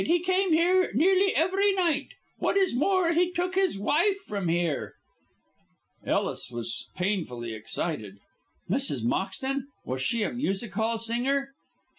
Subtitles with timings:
[0.03, 2.13] He came here nearly every night.
[2.39, 4.95] What is more, he took his wife from here."
[6.03, 8.17] Ellis was painfully excited.
[8.67, 9.03] "Mrs.
[9.03, 9.67] Moxton?
[9.85, 11.53] Was she a music hall singer?"